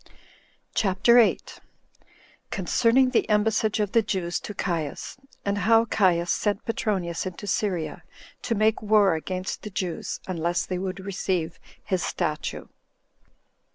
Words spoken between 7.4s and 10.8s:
Syria To Make War Against The Jews, Unless They